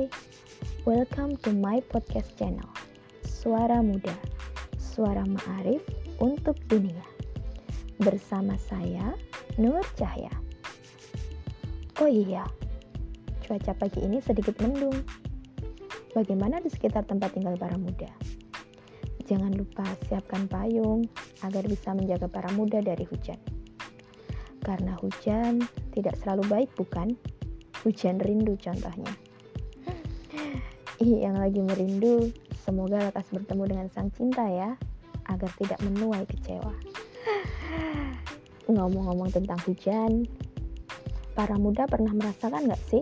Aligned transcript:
Hai, 0.00 0.08
welcome 0.88 1.36
to 1.44 1.52
my 1.52 1.76
podcast 1.92 2.32
channel 2.40 2.72
Suara 3.20 3.84
Muda, 3.84 4.16
Suara 4.80 5.28
Ma'arif 5.28 5.84
untuk 6.24 6.56
Dunia 6.72 7.04
Bersama 8.00 8.56
saya, 8.56 9.12
Nur 9.60 9.84
Cahya 10.00 10.32
Oh 12.00 12.08
iya, 12.08 12.48
cuaca 13.44 13.76
pagi 13.76 14.00
ini 14.00 14.24
sedikit 14.24 14.56
mendung 14.64 15.04
Bagaimana 16.16 16.64
di 16.64 16.72
sekitar 16.72 17.04
tempat 17.04 17.36
tinggal 17.36 17.60
para 17.60 17.76
muda? 17.76 18.08
Jangan 19.28 19.52
lupa 19.52 19.84
siapkan 20.08 20.48
payung 20.48 21.04
agar 21.44 21.68
bisa 21.68 21.92
menjaga 21.92 22.24
para 22.24 22.48
muda 22.56 22.80
dari 22.80 23.04
hujan 23.04 23.36
karena 24.64 24.96
hujan 24.96 25.60
tidak 25.92 26.16
selalu 26.24 26.48
baik 26.48 26.70
bukan? 26.72 27.20
Hujan 27.84 28.16
rindu 28.16 28.56
contohnya. 28.56 29.12
Yang 31.00 31.36
lagi 31.40 31.60
merindu, 31.64 32.28
semoga 32.60 33.00
lekas 33.00 33.24
bertemu 33.32 33.64
dengan 33.72 33.86
sang 33.88 34.12
cinta 34.12 34.44
ya, 34.44 34.76
agar 35.32 35.48
tidak 35.56 35.80
menuai 35.80 36.28
kecewa. 36.28 36.76
Ngomong-ngomong 38.68 39.32
tentang 39.32 39.56
hujan, 39.64 40.28
para 41.32 41.56
muda 41.56 41.88
pernah 41.88 42.12
merasakan 42.12 42.68
gak 42.68 42.84
sih? 42.92 43.00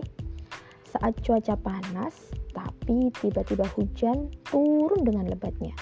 Saat 0.95 1.19
cuaca 1.27 1.59
panas, 1.59 2.31
tapi 2.55 3.11
tiba-tiba 3.19 3.67
hujan 3.75 4.31
turun 4.47 5.03
dengan 5.03 5.27
lebatnya. 5.27 5.75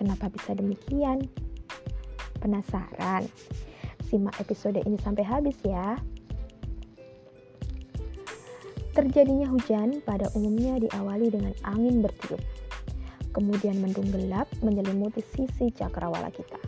Kenapa 0.00 0.32
bisa 0.32 0.56
demikian? 0.56 1.28
Penasaran? 2.40 3.28
Simak 4.08 4.40
episode 4.40 4.80
ini 4.80 4.96
sampai 4.96 5.28
habis 5.28 5.60
ya. 5.60 6.00
Terjadinya 8.98 9.46
hujan 9.46 10.02
pada 10.02 10.26
umumnya 10.34 10.74
diawali 10.82 11.30
dengan 11.30 11.54
angin 11.62 12.02
bertiup. 12.02 12.42
Kemudian 13.30 13.78
mendung 13.78 14.10
gelap 14.10 14.50
menyelimuti 14.58 15.22
sisi 15.22 15.70
cakrawala 15.70 16.26
kita. 16.34 16.58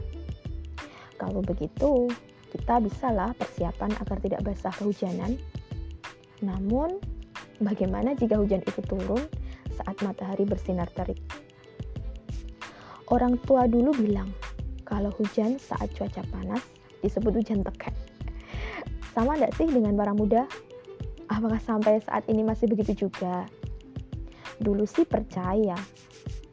Kalau 1.19 1.43
begitu, 1.43 2.07
kita 2.55 2.79
bisalah 2.79 3.35
persiapan 3.35 3.91
agar 3.99 4.23
tidak 4.23 4.47
basah 4.47 4.71
kehujanan. 4.79 5.43
Namun, 6.39 7.03
bagaimana 7.59 8.15
jika 8.15 8.39
hujan 8.39 8.63
itu 8.63 8.79
turun 8.87 9.27
saat 9.75 9.99
matahari 10.07 10.47
bersinar 10.47 10.87
terik? 10.95 11.19
Orang 13.11 13.43
tua 13.43 13.67
dulu 13.67 13.91
bilang, 13.99 14.31
kalau 14.87 15.11
hujan 15.19 15.59
saat 15.59 15.91
cuaca 15.99 16.23
panas 16.31 16.63
disebut 17.03 17.43
hujan 17.43 17.67
teket. 17.67 17.91
Sama 19.19 19.35
tidak 19.35 19.59
sih 19.59 19.67
dengan 19.67 19.99
para 19.99 20.15
muda? 20.15 20.47
Apakah 21.31 21.63
sampai 21.63 22.03
saat 22.03 22.27
ini 22.27 22.43
masih 22.43 22.67
begitu 22.67 23.07
juga? 23.07 23.47
Dulu 24.59 24.83
sih 24.83 25.07
percaya, 25.07 25.79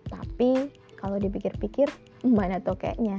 tapi 0.06 0.70
kalau 0.96 1.18
dipikir-pikir, 1.18 1.90
mana 2.38 2.62
tokeknya? 2.62 3.18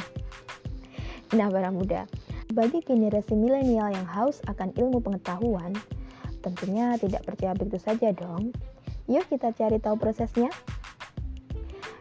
Nah, 1.35 1.51
para 1.51 1.69
muda, 1.69 2.07
bagi 2.55 2.81
generasi 2.81 3.37
milenial 3.37 3.93
yang 3.93 4.07
haus 4.09 4.41
akan 4.49 4.73
ilmu 4.79 5.03
pengetahuan, 5.03 5.75
tentunya 6.41 6.97
tidak 6.97 7.27
percaya 7.27 7.53
begitu 7.53 7.77
saja 7.83 8.15
dong. 8.15 8.55
Yuk 9.11 9.27
kita 9.29 9.53
cari 9.53 9.77
tahu 9.83 9.99
prosesnya. 10.01 10.49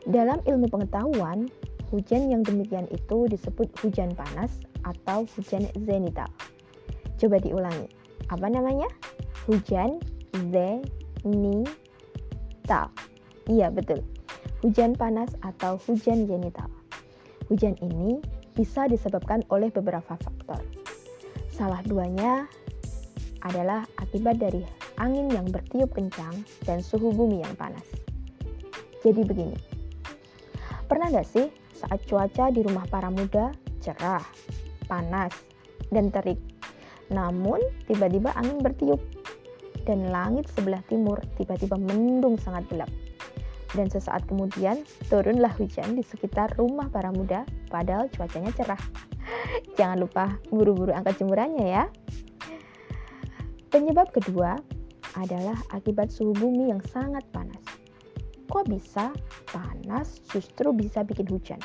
Dalam 0.08 0.40
ilmu 0.48 0.72
pengetahuan, 0.72 1.52
hujan 1.92 2.32
yang 2.32 2.46
demikian 2.46 2.88
itu 2.94 3.28
disebut 3.28 3.68
hujan 3.84 4.16
panas 4.16 4.64
atau 4.88 5.28
hujan 5.36 5.68
zenital. 5.84 6.32
Coba 7.20 7.44
diulangi. 7.44 7.92
Apa 8.32 8.48
namanya? 8.48 8.88
Hujan 9.48 10.04
zenital. 10.36 11.72
Iya, 13.48 13.72
betul. 13.72 14.04
Hujan 14.60 14.92
panas 14.92 15.32
atau 15.40 15.80
hujan 15.88 16.28
genital. 16.28 16.68
Hujan 17.48 17.80
ini 17.80 18.20
bisa 18.60 18.92
disebabkan 18.92 19.48
oleh 19.48 19.72
beberapa 19.72 20.20
faktor. 20.20 20.60
Salah 21.48 21.80
duanya 21.88 22.44
adalah 23.48 23.88
akibat 24.04 24.36
dari 24.36 24.68
angin 25.00 25.32
yang 25.32 25.48
bertiup 25.48 25.96
kencang 25.96 26.44
dan 26.68 26.84
suhu 26.84 27.16
bumi 27.16 27.40
yang 27.40 27.56
panas. 27.56 27.88
Jadi 29.00 29.24
begini, 29.24 29.56
pernah 30.92 31.08
gak 31.08 31.24
sih 31.24 31.48
saat 31.72 32.04
cuaca 32.04 32.52
di 32.52 32.68
rumah 32.68 32.84
para 32.92 33.08
muda 33.08 33.56
cerah, 33.80 34.28
panas, 34.92 35.32
dan 35.88 36.12
terik. 36.12 36.42
Namun, 37.08 37.64
tiba-tiba 37.88 38.36
angin 38.36 38.60
bertiup 38.60 39.00
dan 39.88 40.12
langit 40.12 40.52
sebelah 40.52 40.84
timur 40.92 41.16
tiba-tiba 41.40 41.80
mendung 41.80 42.36
sangat 42.36 42.68
gelap. 42.68 42.92
Dan 43.72 43.88
sesaat 43.88 44.28
kemudian 44.28 44.84
turunlah 45.08 45.52
hujan 45.56 45.96
di 45.96 46.04
sekitar 46.04 46.52
rumah 46.60 46.92
para 46.92 47.12
muda 47.16 47.48
padahal 47.72 48.12
cuacanya 48.12 48.52
cerah. 48.52 48.80
Jangan 49.80 50.04
lupa 50.04 50.36
buru-buru 50.52 50.92
angkat 50.92 51.24
jemurannya 51.24 51.66
ya. 51.68 51.84
Penyebab 53.72 54.12
kedua 54.12 54.60
adalah 55.16 55.56
akibat 55.72 56.12
suhu 56.12 56.36
bumi 56.36 56.72
yang 56.72 56.84
sangat 56.92 57.24
panas. 57.32 57.64
Kok 58.48 58.68
bisa 58.68 59.12
panas 59.52 60.24
justru 60.32 60.72
bisa 60.72 61.04
bikin 61.04 61.28
hujan? 61.28 61.60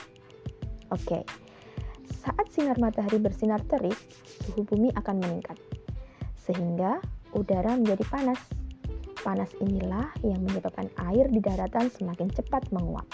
Oke, 0.90 1.22
saat 2.22 2.46
sinar 2.50 2.78
matahari 2.78 3.22
bersinar 3.22 3.62
terik, 3.66 3.96
suhu 4.46 4.66
bumi 4.66 4.90
akan 4.98 5.22
meningkat, 5.22 5.58
sehingga 6.34 6.98
udara 7.36 7.76
menjadi 7.76 8.04
panas. 8.08 8.40
Panas 9.22 9.50
inilah 9.62 10.10
yang 10.26 10.42
menyebabkan 10.42 10.90
air 11.10 11.30
di 11.30 11.38
daratan 11.38 11.86
semakin 11.88 12.26
cepat 12.34 12.66
menguap. 12.74 13.06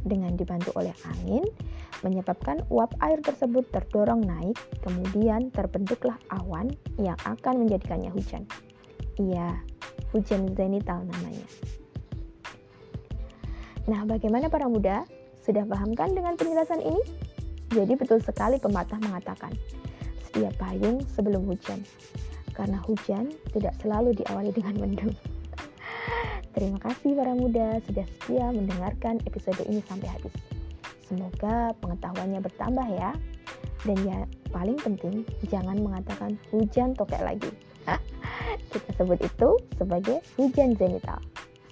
Dengan 0.00 0.32
dibantu 0.36 0.72
oleh 0.76 0.92
angin, 1.08 1.44
menyebabkan 2.00 2.64
uap 2.72 2.96
air 3.04 3.20
tersebut 3.20 3.68
terdorong 3.68 4.24
naik, 4.24 4.56
kemudian 4.80 5.52
terbentuklah 5.52 6.16
awan 6.32 6.72
yang 6.96 7.16
akan 7.28 7.64
menjadikannya 7.64 8.08
hujan. 8.12 8.44
Iya, 9.20 9.60
hujan 10.12 10.56
zenital 10.56 11.04
namanya. 11.04 11.46
Nah, 13.88 14.04
bagaimana 14.08 14.48
para 14.48 14.68
muda? 14.68 15.04
Sudah 15.40 15.64
pahamkan 15.64 16.12
dengan 16.12 16.36
penjelasan 16.36 16.84
ini? 16.84 17.00
Jadi 17.72 17.96
betul 17.96 18.20
sekali 18.20 18.60
pepatah 18.60 19.00
mengatakan, 19.00 19.52
sedia 20.28 20.52
payung 20.56 21.00
sebelum 21.10 21.46
hujan. 21.48 21.80
Karena 22.52 22.78
hujan 22.84 23.32
tidak 23.54 23.74
selalu 23.80 24.14
diawali 24.20 24.50
dengan 24.52 24.74
mendung. 24.78 25.14
Terima 26.50 26.82
kasih 26.82 27.14
para 27.14 27.32
muda 27.32 27.78
sudah 27.86 28.02
setia 28.02 28.50
mendengarkan 28.50 29.22
episode 29.22 29.62
ini 29.70 29.78
sampai 29.86 30.10
habis. 30.10 30.34
Semoga 31.06 31.74
pengetahuannya 31.78 32.42
bertambah 32.42 32.86
ya. 32.94 33.10
Dan 33.86 33.96
ya 34.04 34.18
paling 34.52 34.76
penting 34.76 35.24
jangan 35.48 35.78
mengatakan 35.80 36.36
hujan 36.52 36.92
tokek 36.92 37.22
lagi. 37.22 37.50
Kita 38.70 38.90
sebut 38.98 39.18
itu 39.22 39.50
sebagai 39.78 40.22
hujan 40.36 40.74
zenital. 40.76 41.18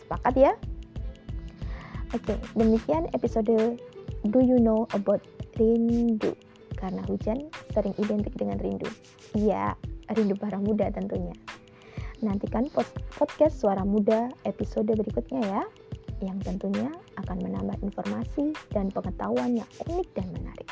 Sepakat 0.07 0.35
ya? 0.35 0.53
Oke, 2.17 2.41
demikian 2.57 3.05
episode 3.13 3.77
Do 4.25 4.41
You 4.41 4.57
Know 4.57 4.89
About 4.97 5.21
rindu 5.61 6.33
karena 6.79 7.03
hujan 7.05 7.51
sering 7.75 7.93
identik 7.99 8.33
dengan 8.39 8.57
rindu. 8.63 8.89
Iya, 9.37 9.75
rindu 10.15 10.37
para 10.39 10.57
muda 10.61 10.89
tentunya. 10.93 11.35
Nantikan 12.19 12.67
podcast 13.15 13.63
Suara 13.63 13.87
Muda 13.87 14.27
episode 14.43 14.91
berikutnya 14.91 15.39
ya, 15.39 15.63
yang 16.19 16.43
tentunya 16.43 16.91
akan 17.15 17.39
menambah 17.39 17.79
informasi 17.83 18.51
dan 18.75 18.91
pengetahuan 18.91 19.55
yang 19.55 19.71
unik 19.87 20.09
dan 20.19 20.27
menarik. 20.35 20.69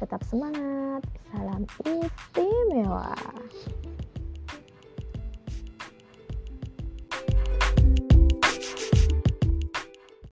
Tetap 0.00 0.24
semangat, 0.24 1.04
salam 1.28 1.68
istimewa. 1.84 3.12